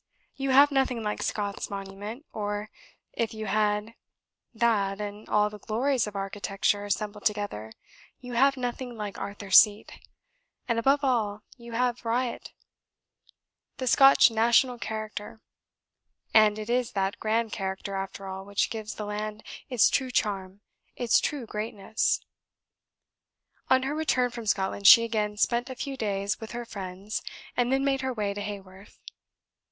You 0.35 0.49
have 0.49 0.71
nothing 0.71 1.03
like 1.03 1.21
Scott's 1.21 1.69
monument, 1.69 2.25
or, 2.33 2.71
if 3.13 3.35
you 3.35 3.45
had 3.45 3.93
that, 4.51 4.99
and 4.99 5.29
all 5.29 5.51
the 5.51 5.59
glories 5.59 6.07
of 6.07 6.15
architecture 6.15 6.85
assembled 6.85 7.23
together, 7.23 7.71
you 8.19 8.33
have 8.33 8.57
nothing 8.57 8.97
like 8.97 9.19
Arthur's 9.19 9.59
Seat, 9.59 9.91
and, 10.67 10.79
above 10.79 11.03
all, 11.03 11.43
you 11.55 11.73
have 11.73 12.03
not 12.03 12.49
the 13.77 13.85
Scotch 13.85 14.31
national 14.31 14.79
character; 14.79 15.39
and 16.33 16.57
it 16.57 16.67
is 16.67 16.93
that 16.93 17.19
grand 17.19 17.51
character 17.53 17.93
after 17.93 18.25
all 18.25 18.43
which 18.43 18.71
gives 18.71 18.95
the 18.95 19.05
land 19.05 19.43
its 19.69 19.87
true 19.87 20.09
charm, 20.09 20.61
its 20.95 21.19
true 21.19 21.45
greatness. 21.45 22.21
On 23.69 23.83
her 23.83 23.93
return 23.93 24.31
from 24.31 24.47
Scotland, 24.47 24.87
she 24.87 25.03
again 25.03 25.37
spent 25.37 25.69
a 25.69 25.75
few 25.75 25.95
days 25.95 26.39
with 26.41 26.53
her 26.53 26.65
friends, 26.65 27.21
and 27.55 27.71
then 27.71 27.85
made 27.85 28.01
her 28.01 28.11
way 28.13 28.33
to 28.33 28.41
Haworth. 28.41 28.97